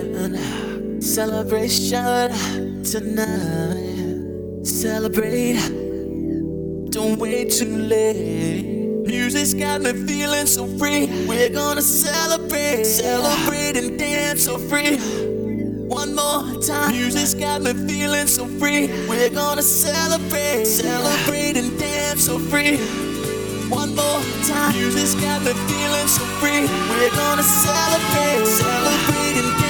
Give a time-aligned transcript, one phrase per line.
[0.00, 4.66] celebration, celebration tonight.
[4.66, 5.58] Celebrate,
[6.90, 8.64] don't wait too late.
[9.06, 11.06] Music's got me feeling so free.
[11.26, 14.96] We're gonna celebrate, celebrate and dance so free.
[15.88, 18.86] One more time, music's got me feeling so free.
[19.08, 22.78] We're gonna celebrate, celebrate and dance so free
[23.70, 24.74] one more time.
[24.74, 26.66] Music's got me feeling so free.
[26.90, 29.69] We're gonna celebrate, celebrate and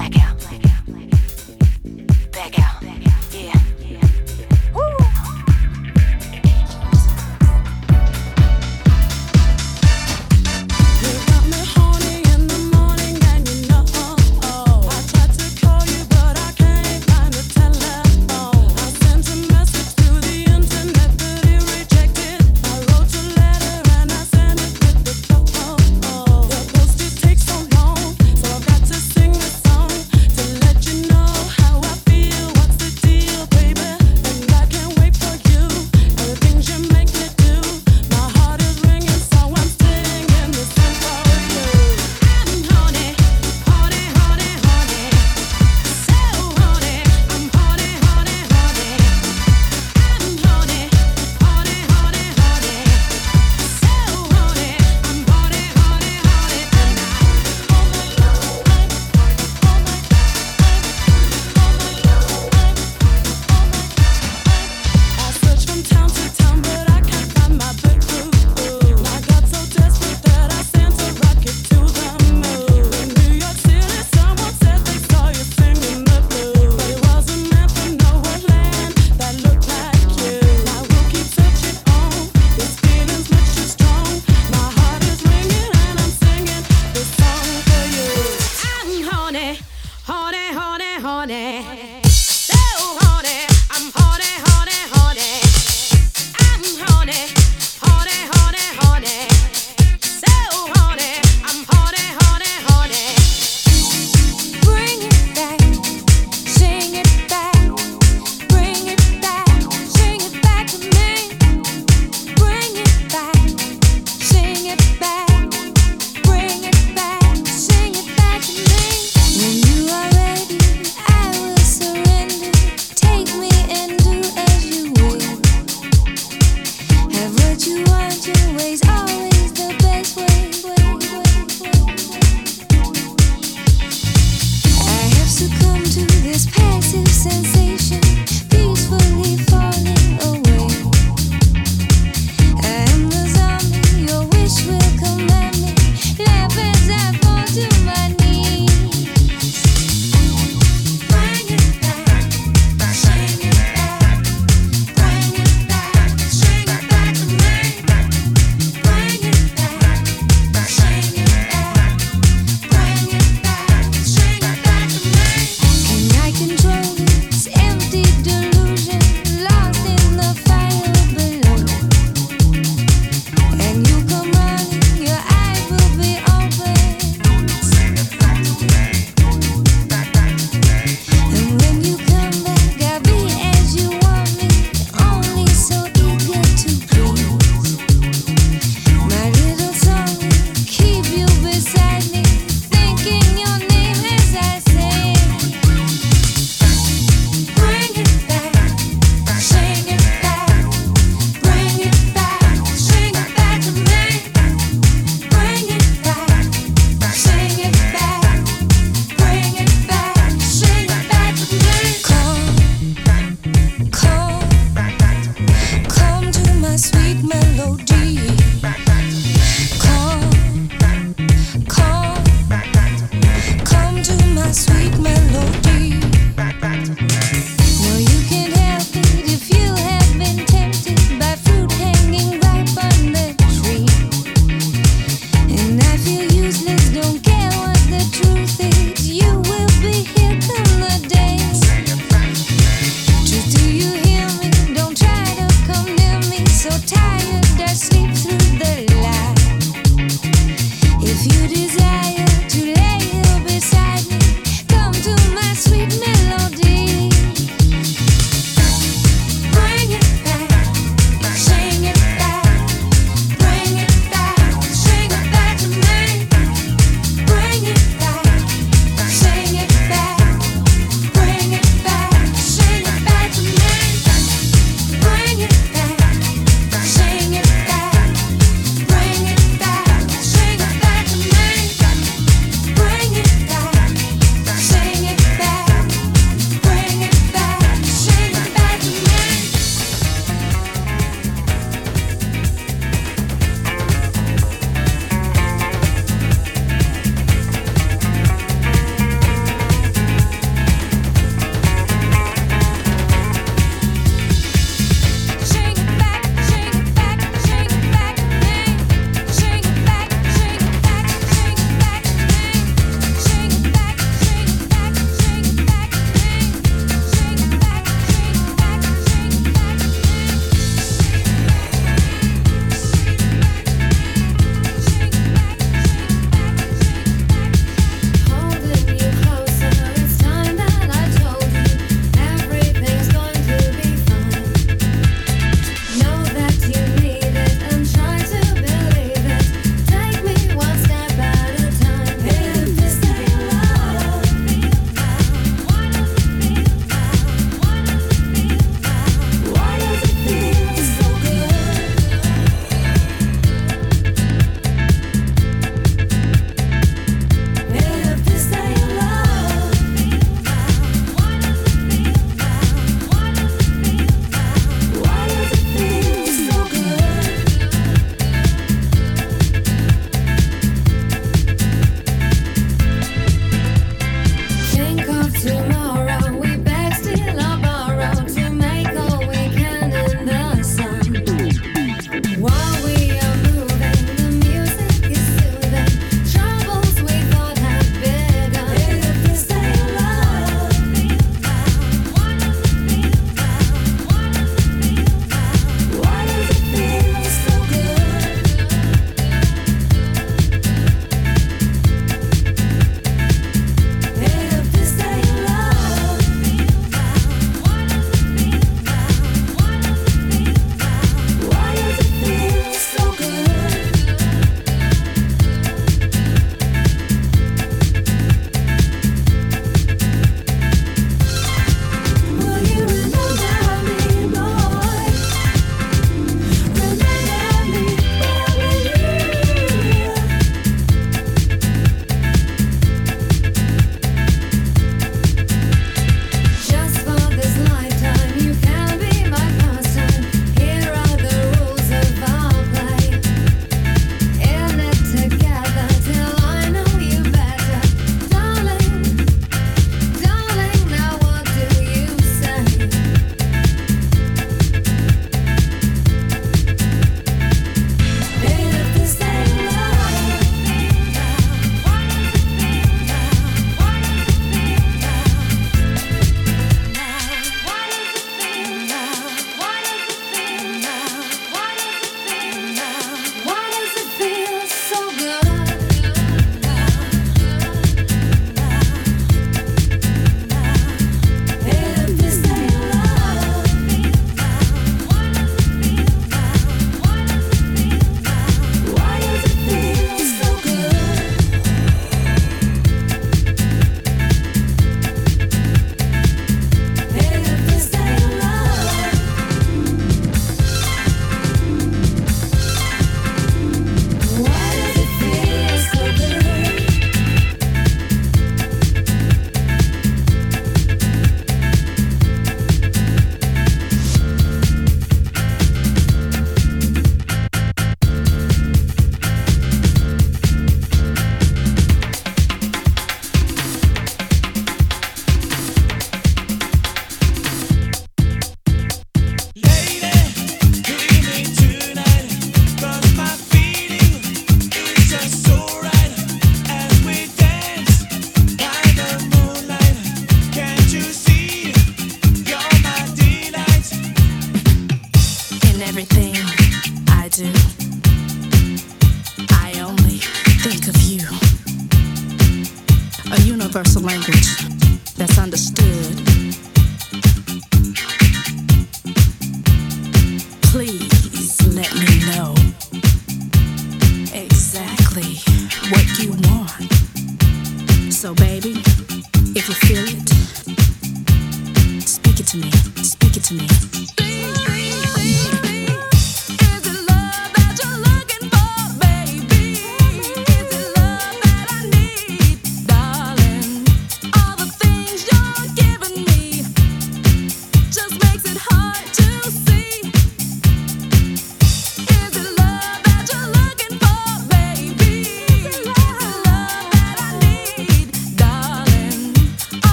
[0.00, 0.29] blackout.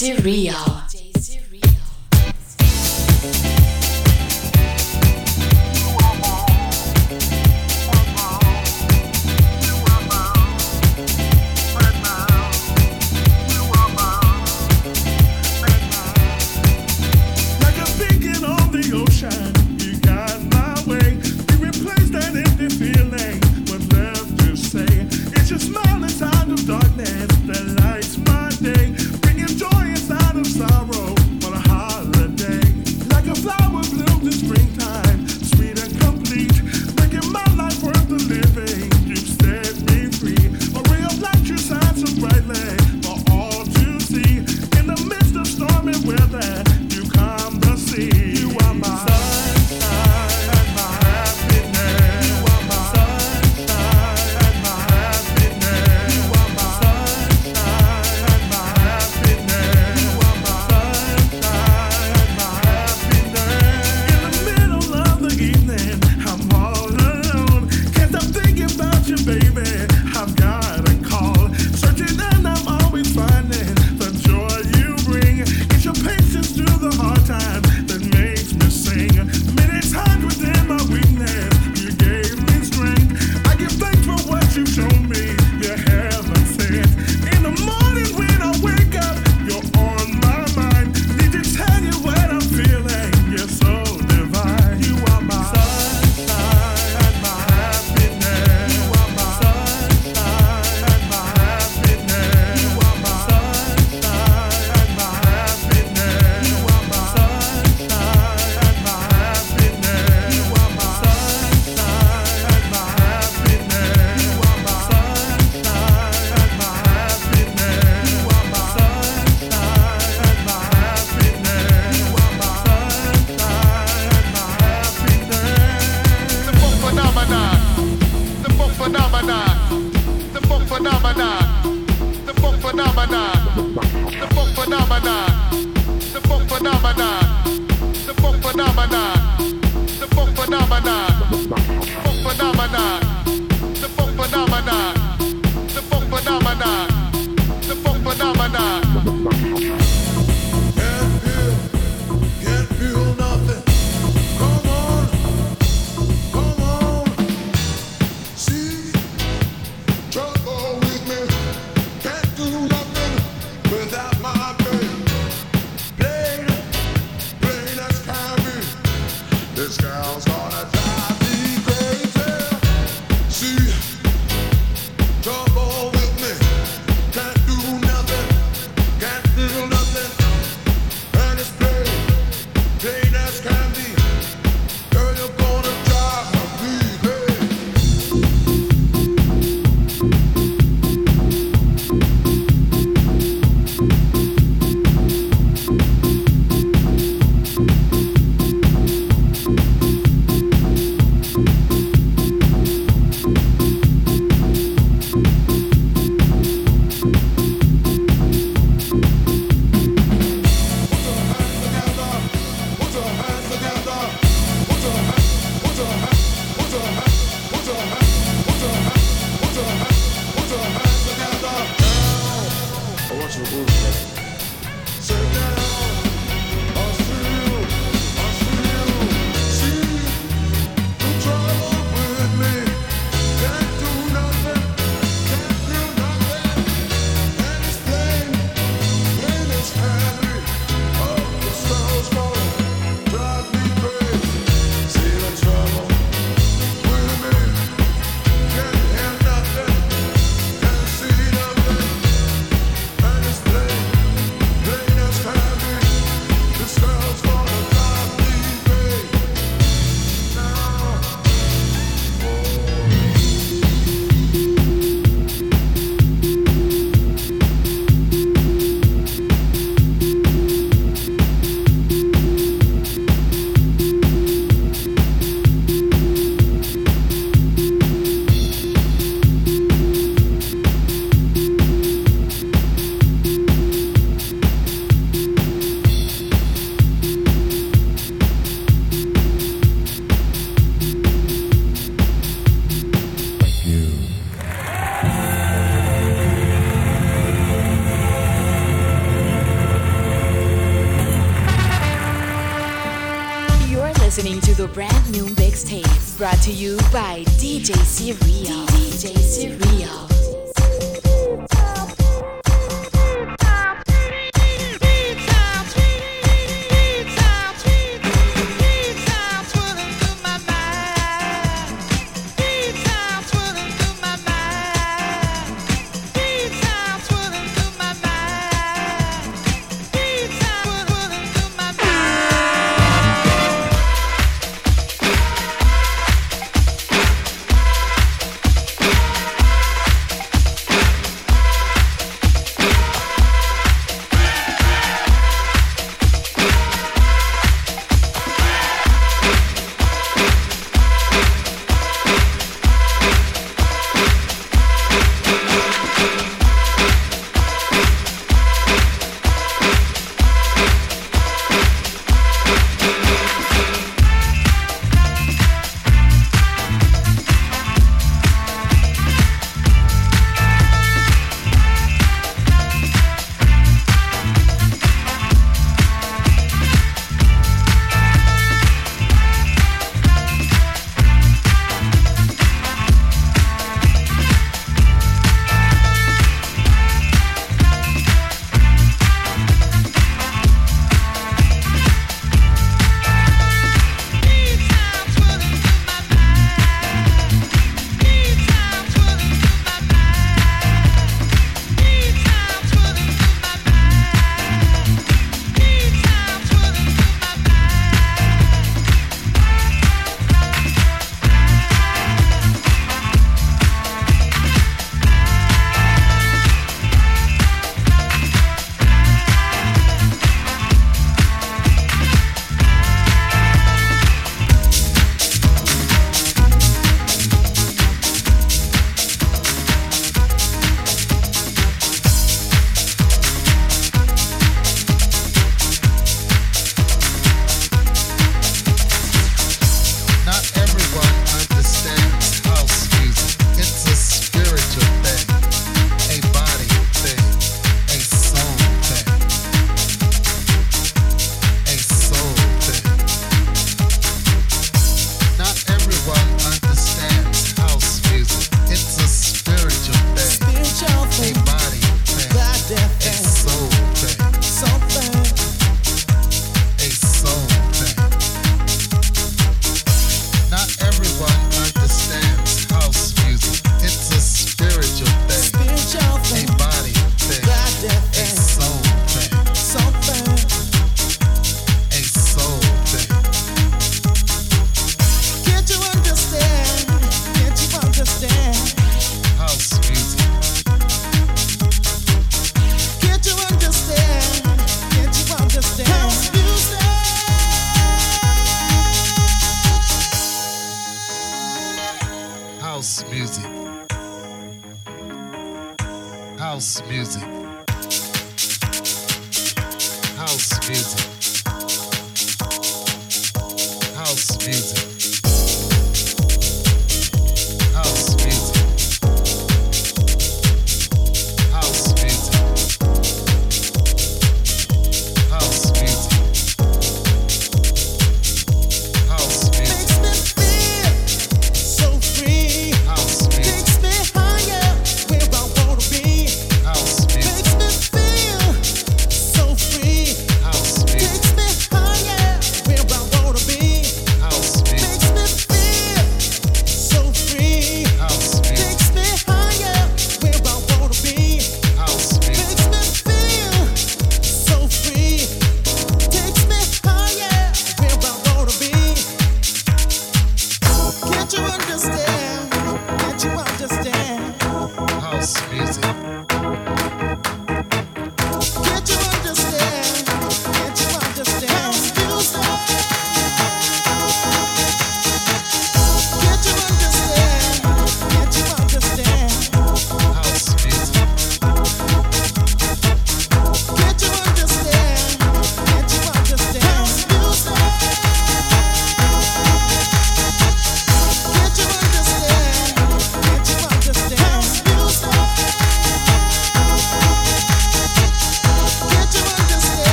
[0.00, 0.89] C-Real.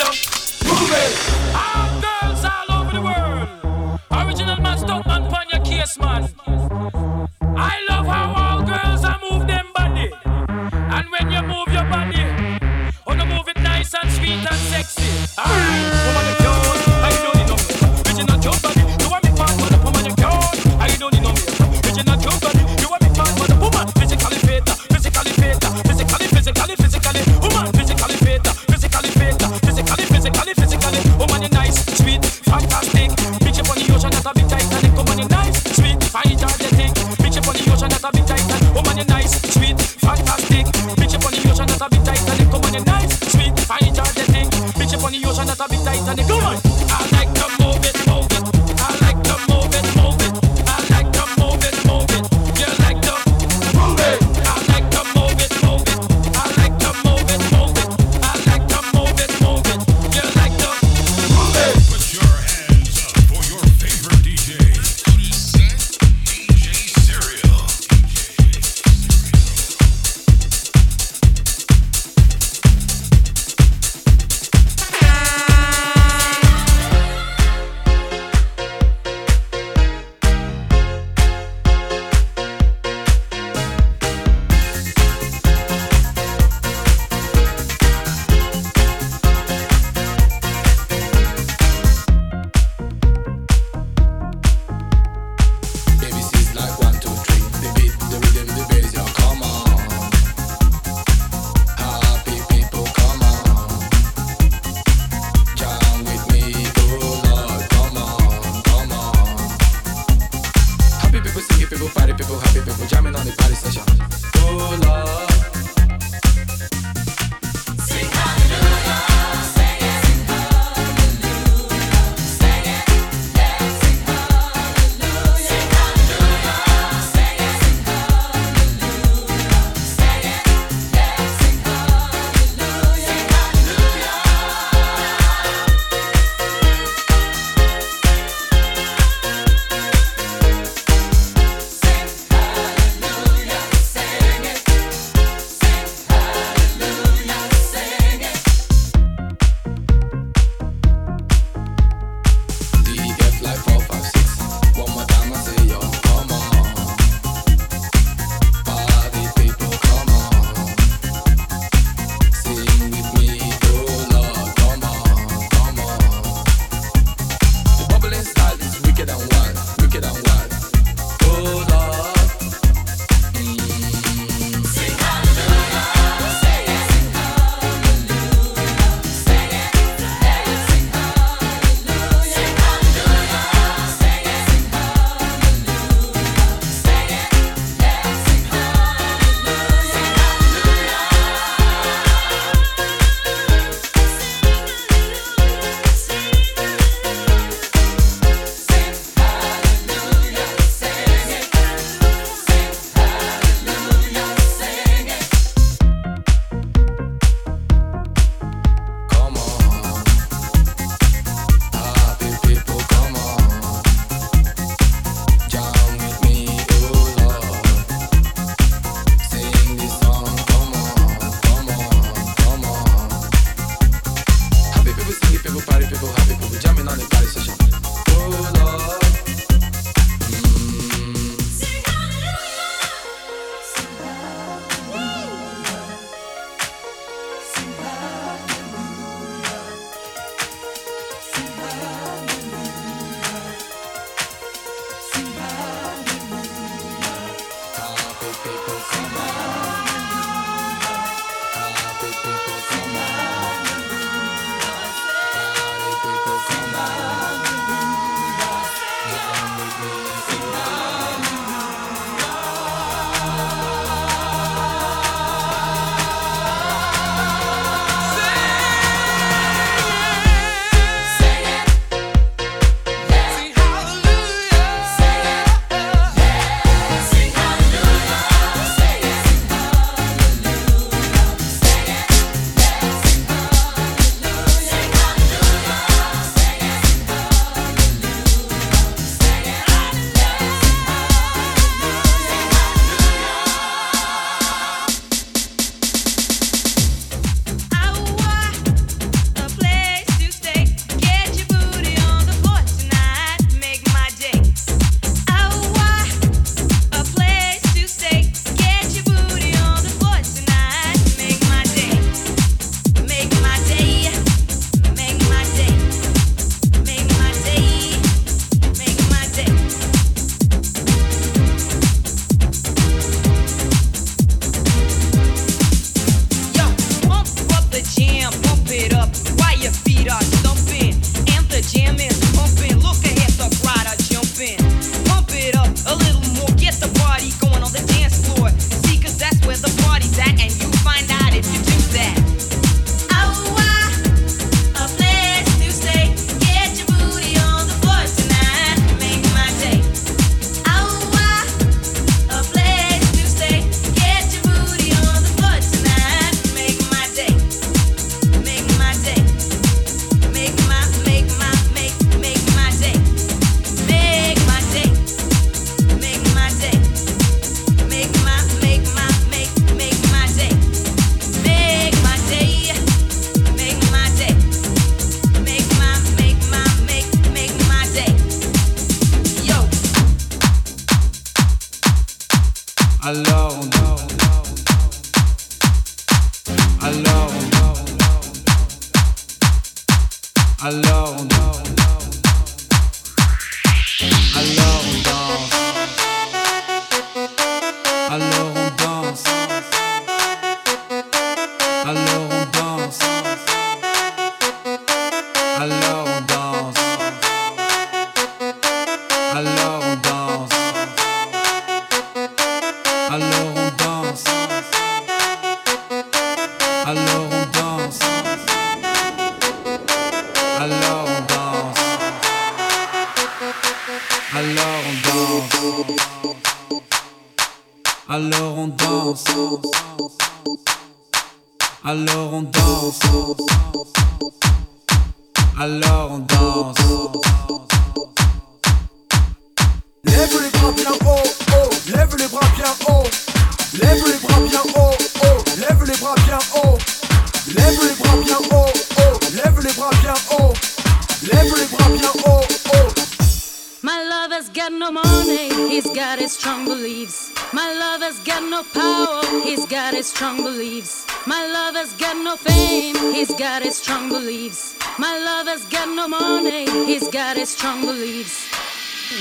[0.00, 1.89] system moving.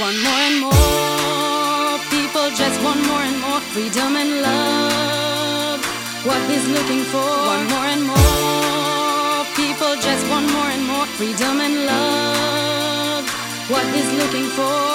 [0.10, 2.00] want more and more.
[2.10, 5.80] People just want more and more freedom and love.
[6.26, 7.30] What he's looking for?
[7.50, 9.46] Want more and more.
[9.56, 13.24] People just want more and more freedom and love.
[13.70, 14.90] What he's looking for?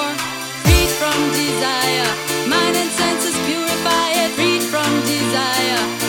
[0.65, 2.11] Freed from desire.
[2.49, 4.31] Mind and senses purify it.
[4.35, 6.04] Freed from desire.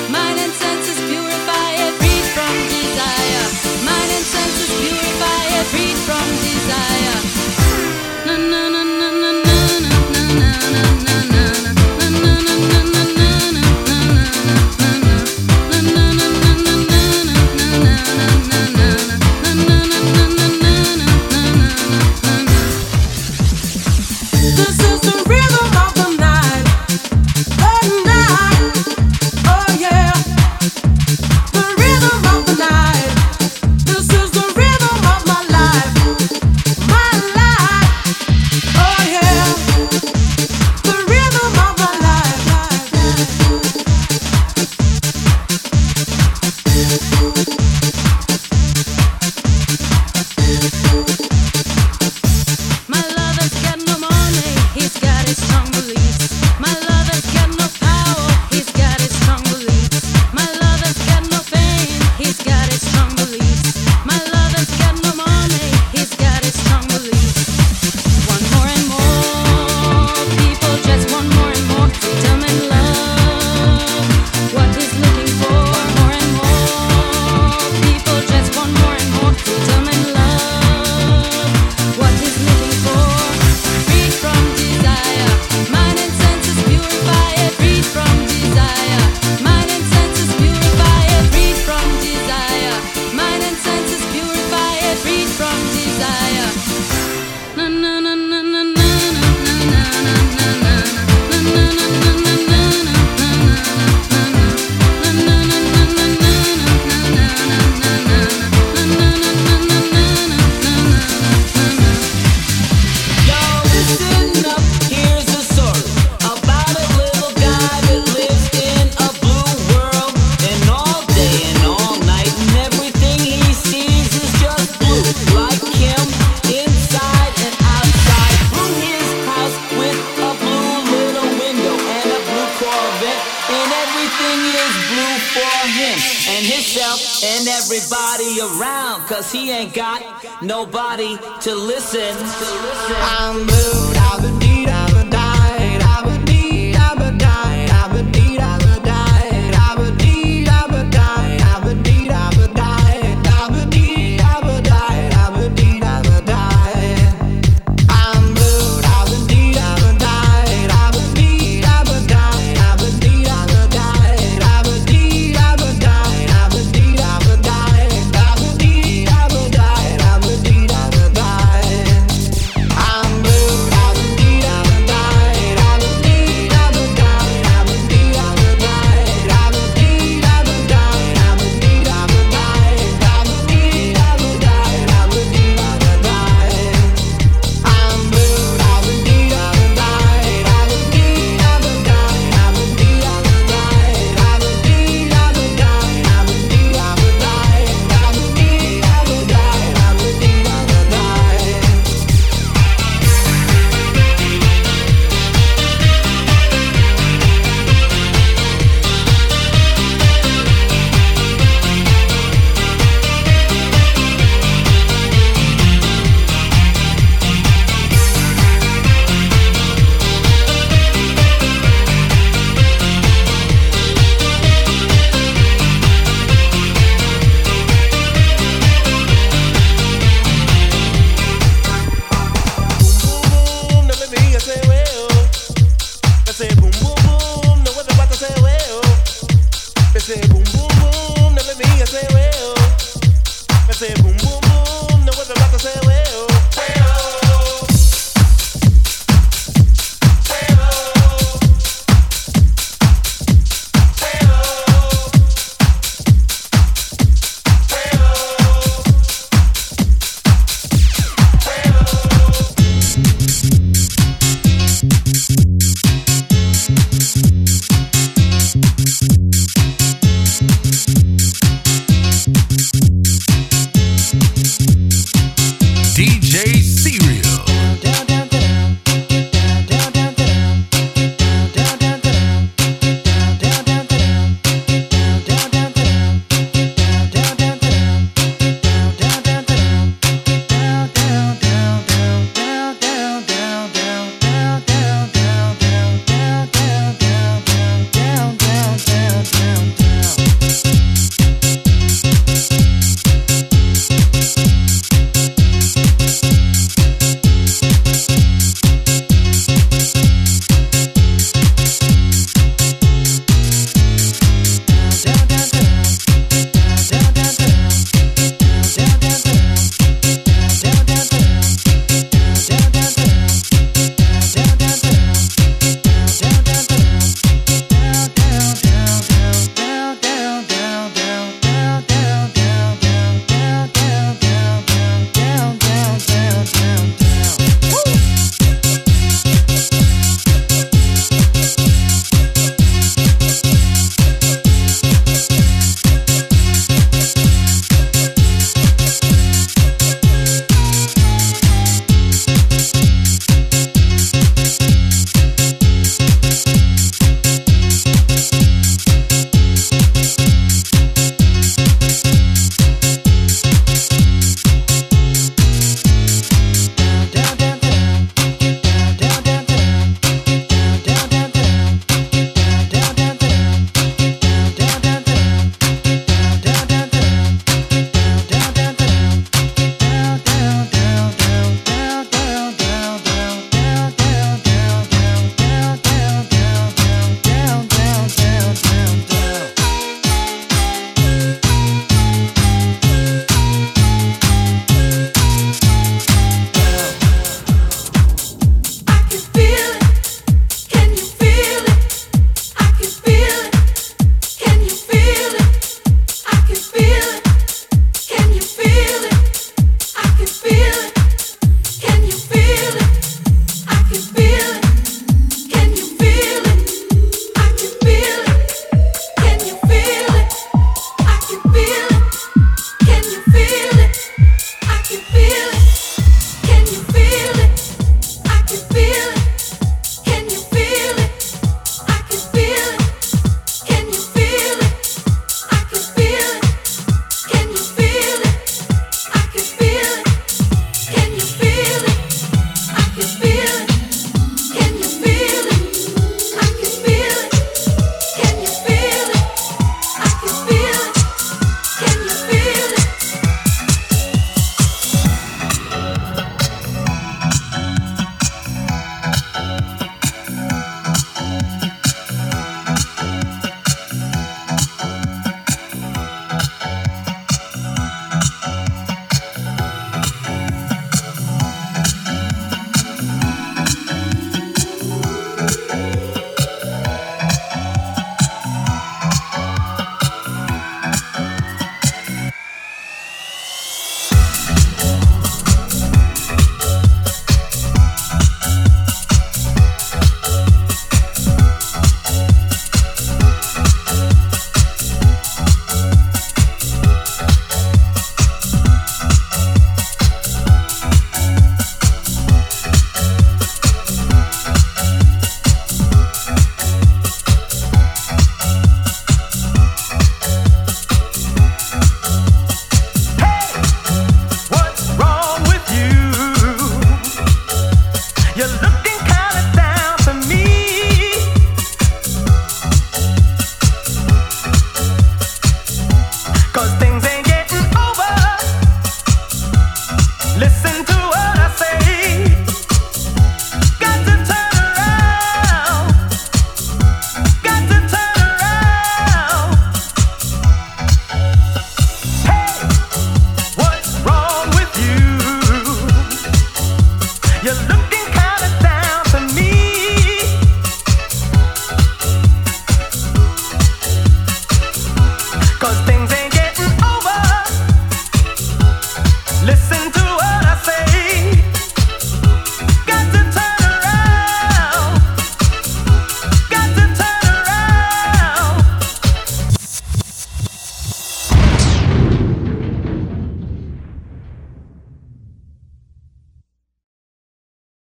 [140.46, 142.55] Nobody to listen.